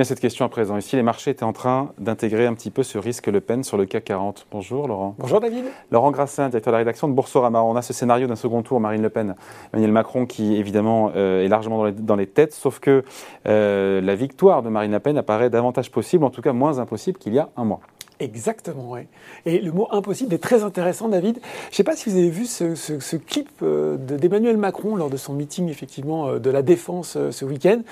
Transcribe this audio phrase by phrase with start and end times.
[0.00, 0.78] Tiens, cette question à présent.
[0.78, 3.76] Ici, les marchés étaient en train d'intégrer un petit peu ce risque Le Pen sur
[3.76, 4.46] le CAC 40.
[4.50, 5.14] Bonjour Laurent.
[5.18, 5.66] Bonjour David.
[5.90, 7.62] Laurent Grassin, directeur de la rédaction de Boursorama.
[7.62, 9.34] On a ce scénario d'un second tour, Marine Le Pen,
[9.74, 13.04] Emmanuel Macron, qui évidemment euh, est largement dans les, têtes, sauf que
[13.46, 17.18] euh, la victoire de Marine Le Pen apparaît davantage possible, en tout cas moins impossible
[17.18, 17.80] qu'il y a un mois.
[18.20, 19.00] Exactement, oui.
[19.44, 21.40] Et le mot impossible est très intéressant, David.
[21.66, 25.18] Je ne sais pas si vous avez vu ce, clip euh, d'Emmanuel Macron lors de
[25.18, 27.82] son meeting, effectivement, de la Défense ce week-end,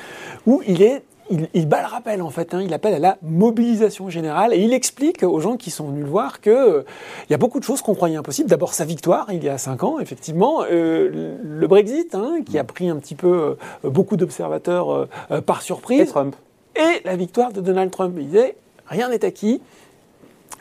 [0.46, 2.62] où il est il, bat le rappel en fait, hein.
[2.62, 6.10] il appelle à la mobilisation générale et il explique aux gens qui sont venus le
[6.10, 6.84] voir qu'il
[7.30, 8.48] y a beaucoup de choses qu'on croyait impossibles.
[8.48, 12.88] D'abord sa victoire il y a cinq ans, effectivement, le Brexit hein, qui a pris
[12.88, 15.08] un petit peu beaucoup d'observateurs
[15.46, 16.00] par surprise.
[16.00, 16.36] Et Trump.
[16.76, 18.14] Et la victoire de Donald Trump.
[18.18, 19.60] Il disait rien n'est acquis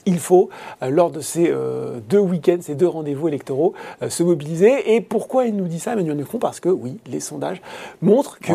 [0.07, 0.49] il faut,
[0.81, 4.95] euh, lors de ces euh, deux week-ends, ces deux rendez-vous électoraux, euh, se mobiliser.
[4.95, 6.39] Et pourquoi il nous dit ça, Emmanuel Macron?
[6.39, 7.61] Parce que oui, les sondages
[8.02, 8.53] montrent que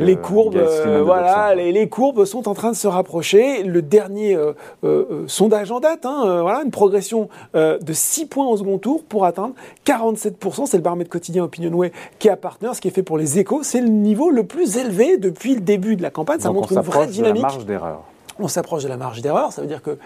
[0.00, 0.60] les courbes,
[1.04, 3.62] voilà, les, courbes sont en train de se rapprocher.
[3.62, 4.36] Le dernier
[5.26, 9.54] sondage en date, hein, voilà, une progression de 6 points au second tour pour atteindre
[9.86, 10.66] 47%.
[10.66, 13.38] C'est le baromètre quotidien Opinionway qui est à Partner, ce qui est fait pour les
[13.38, 13.62] échos.
[13.62, 16.40] C'est le niveau le plus élevé depuis le début de la campagne.
[16.40, 17.42] Ça montre une vraie dynamique.
[17.42, 18.02] marge d'erreur
[18.40, 19.52] on s'approche de la marge d'erreur.
[19.52, 19.98] Ça veut dire que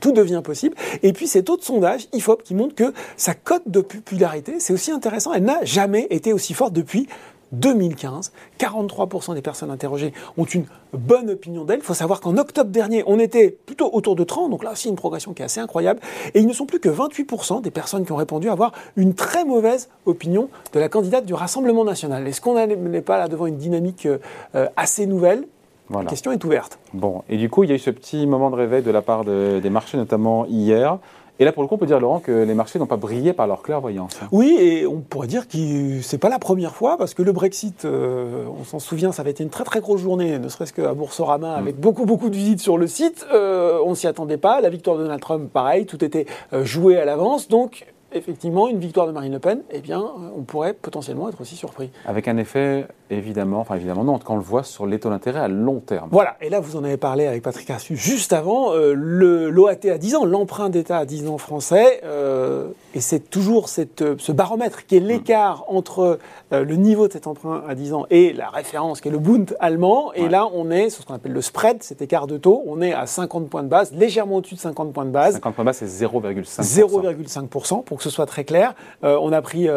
[0.00, 0.74] tout devient possible.
[1.02, 4.90] Et puis cet autre sondage, IFOP, qui montre que sa cote de popularité, c'est aussi
[4.90, 7.08] intéressant, elle n'a jamais été aussi forte depuis
[7.52, 8.32] 2015.
[8.58, 11.78] 43% des personnes interrogées ont une bonne opinion d'elle.
[11.80, 14.88] Il faut savoir qu'en octobre dernier, on était plutôt autour de 30, donc là aussi
[14.88, 16.00] une progression qui est assez incroyable.
[16.34, 19.44] Et ils ne sont plus que 28% des personnes qui ont répondu avoir une très
[19.44, 22.26] mauvaise opinion de la candidate du Rassemblement national.
[22.26, 24.06] Est-ce qu'on n'est pas là devant une dynamique
[24.54, 25.46] euh, assez nouvelle
[25.90, 26.78] la question est ouverte.
[26.94, 29.02] Bon, et du coup, il y a eu ce petit moment de réveil de la
[29.02, 30.98] part des marchés, notamment hier.
[31.40, 33.32] Et là, pour le coup, on peut dire, Laurent, que les marchés n'ont pas brillé
[33.32, 34.18] par leur clairvoyance.
[34.32, 35.56] Oui, et on pourrait dire que
[36.00, 39.22] ce n'est pas la première fois, parce que le Brexit, euh, on s'en souvient, ça
[39.22, 41.60] avait été une très très grosse journée, ne serait-ce qu'à Boursorama, mm.
[41.60, 43.24] avec beaucoup beaucoup de visites sur le site.
[43.32, 44.60] Euh, on ne s'y attendait pas.
[44.60, 47.46] La victoire de Donald Trump, pareil, tout était euh, joué à l'avance.
[47.46, 50.04] Donc, effectivement, une victoire de Marine Le Pen, eh bien,
[50.36, 51.90] on pourrait potentiellement être aussi surpris.
[52.06, 55.40] Avec un effet, évidemment, enfin évidemment non, quand on le voit sur les taux d'intérêt
[55.40, 56.08] à long terme.
[56.12, 59.98] Voilà, et là vous en avez parlé avec Patrick Arsu juste avant, euh, l'OAT à
[59.98, 64.32] 10 ans, l'emprunt d'État à 10 ans français, euh, et c'est toujours cette, euh, ce
[64.32, 66.18] baromètre qui est l'écart entre
[66.52, 69.18] euh, le niveau de cet emprunt à 10 ans et la référence qui est le
[69.18, 72.36] Bund allemand, et là on est sur ce qu'on appelle le spread, cet écart de
[72.36, 75.34] taux, on est à 50 points de base, légèrement au-dessus de 50 points de base.
[75.34, 76.62] 50 points de base c'est 0,5%.
[76.62, 78.74] 0,5% pour que ce soit très clair.
[79.02, 79.68] on a pris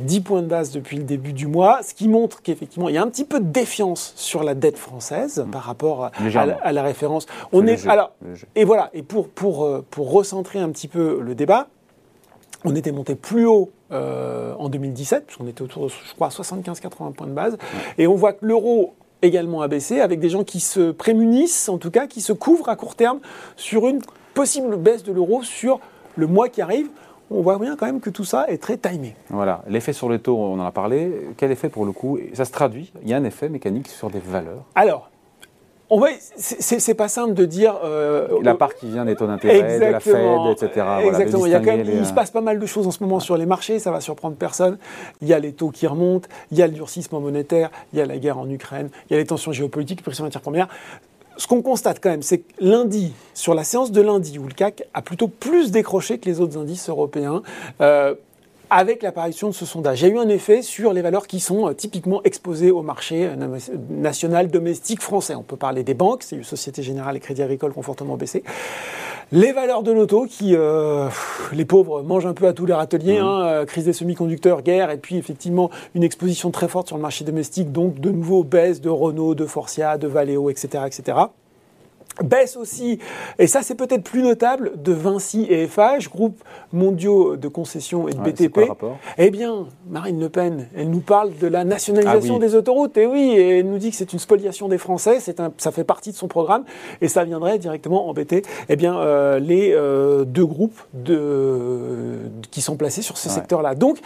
[0.00, 2.98] 10 points de base depuis le début du mois, ce qui montre qu'effectivement il y
[2.98, 5.50] a un petit peu de défiance sur la dette française mm.
[5.50, 6.10] par rapport
[6.64, 7.26] à, la référence.
[7.52, 8.12] On est, alors,
[8.56, 11.68] et voilà, et pour, pour, pour recentrer un petit peu le débat,
[12.64, 17.12] on était monté plus haut euh, en 2017, puisqu'on était autour de, je crois, 75-80
[17.12, 17.58] points de base.
[17.98, 21.78] Et on voit que l'euro également a baissé, avec des gens qui se prémunissent, en
[21.78, 23.20] tout cas, qui se couvrent à court terme
[23.56, 24.00] sur une
[24.34, 25.80] possible baisse de l'euro sur
[26.16, 26.88] le mois qui arrive.
[27.34, 29.16] On voit bien quand même que tout ça est très timé.
[29.30, 31.28] Voilà, l'effet sur les taux, on en a parlé.
[31.36, 32.18] Quel effet pour le coup?
[32.34, 35.10] Ça se traduit, il y a un effet mécanique sur des valeurs Alors,
[35.94, 37.78] on va, c'est pas simple de dire.
[37.84, 40.16] Euh, la part qui vient des taux d'intérêt, de la Fed,
[40.52, 40.86] etc.
[41.04, 41.44] Exactement.
[41.44, 43.90] il, il, se passe pas mal de choses en ce moment sur les marchés, ça
[43.90, 44.78] va surprendre personne.
[45.20, 48.02] Il y a les taux qui remontent, il y a le durcissement monétaire, il y
[48.02, 50.68] a la guerre en Ukraine, il y a les tensions géopolitiques, pression matières premières.
[51.36, 54.54] Ce qu'on constate quand même, c'est que lundi, sur la séance de lundi, où le
[54.54, 57.42] CAC a plutôt plus décroché que les autres indices européens,
[57.80, 58.14] euh,
[58.70, 60.00] avec l'apparition de ce sondage.
[60.00, 62.80] Il y a eu un effet sur les valeurs qui sont euh, typiquement exposées au
[62.80, 63.58] marché euh,
[63.90, 65.34] national domestique français.
[65.34, 68.42] On peut parler des banques, c'est Société Générale et Crédit Agricole qui ont fortement baissé.
[69.34, 71.08] Les valeurs de l'auto qui, euh,
[71.54, 73.24] les pauvres, mangent un peu à tous les râteliers, mmh.
[73.24, 77.24] hein, crise des semi-conducteurs, guerre, et puis effectivement une exposition très forte sur le marché
[77.24, 80.84] domestique, donc de nouveau baisse de Renault, de Forcia, de Valeo, etc.
[80.86, 81.16] etc.
[82.22, 82.98] Baisse aussi,
[83.38, 86.42] et ça c'est peut-être plus notable, de Vinci et FH, groupes
[86.72, 88.70] mondiaux de concession et de BTP.
[89.18, 93.06] eh bien, Marine Le Pen, elle nous parle de la nationalisation ah des autoroutes, et
[93.06, 96.10] oui, et elle nous dit que c'est une spoliation des Français, un, ça fait partie
[96.10, 96.64] de son programme,
[97.00, 102.18] et ça viendrait directement embêter eh bien, euh, les euh, deux groupes de,
[102.50, 103.74] qui sont placés sur ce secteur-là.
[103.74, 103.98] Donc,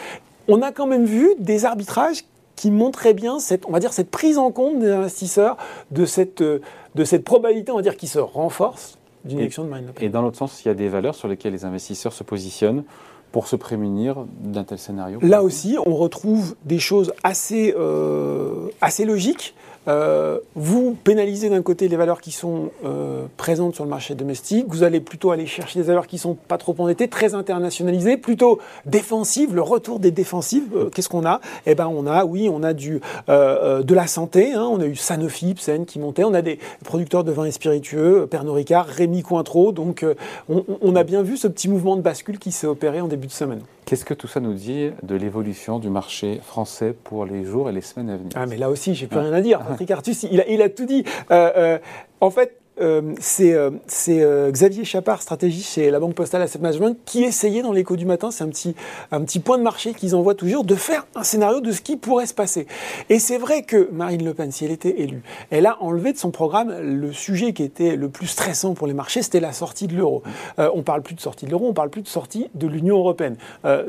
[0.49, 2.25] on a quand même vu des arbitrages
[2.57, 5.57] qui montraient bien cette, on va dire, cette prise en compte des investisseurs
[5.91, 9.87] de cette de cette probabilité, on va dire, qui se renforce d'une élection de Marine
[9.87, 10.05] Le Pen.
[10.05, 12.85] Et dans l'autre sens, il y a des valeurs sur lesquelles les investisseurs se positionnent
[13.33, 19.05] pour se prémunir d'un tel scénario Là aussi, on retrouve des choses assez, euh, assez
[19.05, 19.55] logiques.
[19.89, 24.67] Euh, vous pénalisez d'un côté les valeurs qui sont euh, présentes sur le marché domestique,
[24.69, 28.59] vous allez plutôt aller chercher des valeurs qui sont pas trop endettées, très internationalisées, plutôt
[28.85, 30.65] défensives, le retour des défensives.
[30.75, 31.41] Euh, qu'est-ce qu'on a?
[31.67, 34.53] Eh ben, on a, oui, on a du de la santé.
[34.53, 36.25] Hein, on a eu Sanofi, Psen qui montait.
[36.25, 39.73] On a des producteurs de vins et spiritueux, Pernod Ricard, Rémi Cointreau.
[39.73, 40.05] Donc,
[40.49, 43.27] on, on a bien vu ce petit mouvement de bascule qui s'est opéré en début
[43.27, 43.61] de semaine.
[43.87, 47.73] Qu'est-ce que tout ça nous dit de l'évolution du marché français pour les jours et
[47.73, 49.61] les semaines à venir Ah, mais là aussi, j'ai plus rien à dire.
[49.69, 51.05] Patrick Artus, il a, il a tout dit.
[51.31, 51.79] Euh, euh,
[52.21, 53.71] en fait, euh, c'est euh,
[54.09, 58.05] euh, Xavier Chapard, stratégiste chez la Banque Postale Asset Management, qui essayait dans l'écho du
[58.05, 58.75] matin, c'est un petit,
[59.13, 61.97] un petit point de marché qu'ils envoient toujours, de faire un scénario de ce qui
[61.97, 62.67] pourrait se passer.
[63.09, 66.19] Et c'est vrai que Marine Le Pen, si elle était élue, elle a enlevé de
[66.19, 69.87] son programme le sujet qui était le plus stressant pour les marchés, c'était la sortie
[69.87, 70.23] de l'euro.
[70.59, 73.37] on parle plus de sortie de l'euro, on parle plus de sortie de l'Union européenne.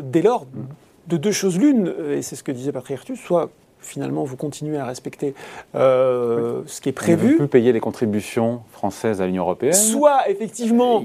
[0.02, 0.46] dès lors,
[1.08, 4.78] de deux choses l'une, et c'est ce que disait Patrick Artus, soit finalement vous continuez
[4.78, 5.34] à respecter
[5.76, 7.36] euh, ce qui est prévu.
[7.36, 9.74] On peut payer les contributions françaises à l'Union européenne.
[9.74, 11.04] Soit effectivement.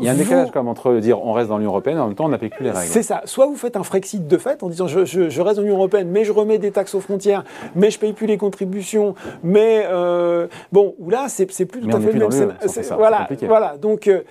[0.00, 2.00] Il y a un décalage quand même entre dire on reste dans l'Union européenne et
[2.00, 2.90] en même temps on n'applique plus les règles.
[2.90, 3.20] C'est ça.
[3.26, 6.24] Soit vous faites un Frexit de fait en disant je, reste dans l'Union européenne, mais
[6.24, 7.44] je remets des taxes aux frontières,
[7.74, 12.00] mais je paye plus les contributions, mais euh, bon, ou là c'est plus tout à
[12.00, 12.96] fait le même scénario.
[12.96, 13.76] Voilà, voilà.
[13.76, 14.22] Donc euh,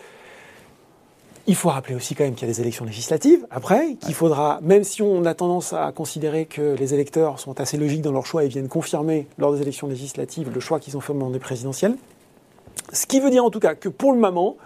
[1.47, 4.59] il faut rappeler aussi quand même qu'il y a des élections législatives après, qu'il faudra,
[4.62, 8.25] même si on a tendance à considérer que les électeurs sont assez logiques dans leur
[8.25, 11.31] choix et viennent confirmer lors des élections législatives le choix qu'ils ont fait au moment
[11.31, 11.95] des présidentielles.
[12.94, 14.57] Ce qui veut dire en tout cas que pour le moment,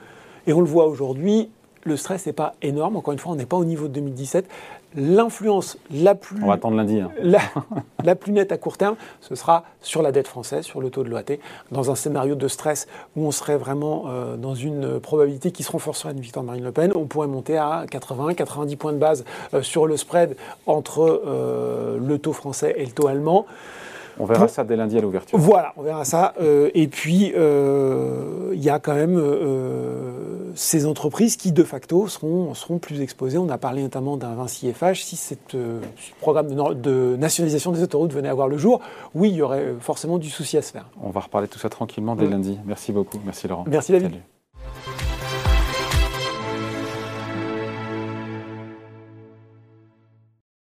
[0.47, 1.49] et on le voit aujourd'hui,
[1.85, 2.95] le stress n'est pas énorme.
[2.95, 4.47] Encore une fois, on n'est pas au niveau de 2017.
[4.95, 6.44] L'influence la plus.
[6.44, 7.00] On va attendre lundi.
[7.00, 7.09] Hein.
[8.03, 11.03] La, plus nette à court terme, ce sera sur la dette française, sur le taux
[11.03, 11.38] de l'OAT,
[11.71, 15.71] dans un scénario de stress où on serait vraiment euh, dans une probabilité qui se
[15.71, 16.91] renforcerait une victoire de Marine Le Pen.
[16.95, 20.35] On pourrait monter à 80, 90 points de base euh, sur le spread
[20.68, 23.47] entre euh, le taux français et le taux allemand.
[24.19, 25.38] On verra ça dès lundi à l'ouverture.
[25.38, 26.33] Voilà, on verra ça.
[26.39, 29.18] et puis, il y a quand même
[30.56, 33.38] ces entreprises qui, de facto, seront, seront plus exposées.
[33.38, 35.04] On a parlé notamment d'un Vinci FH.
[35.04, 35.80] Si ce euh,
[36.21, 38.81] programme de, nationalisation des autoroutes venait à voir le jour,
[39.15, 40.86] oui, il y aurait forcément du souci à se faire.
[41.01, 42.57] On va reparler de tout ça tranquillement dès lundi.
[42.66, 43.19] Merci beaucoup.
[43.25, 43.66] Merci Laurent.
[43.68, 44.12] Merci David.